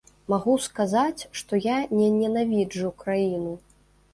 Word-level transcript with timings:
Магу 0.31 0.53
сказаць, 0.67 1.25
што 1.41 1.53
я 1.67 1.75
не 1.99 2.09
ненавіджу 2.17 2.91
краіну. 3.03 3.57